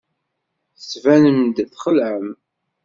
[0.77, 2.27] Tettbanem-d txelɛem.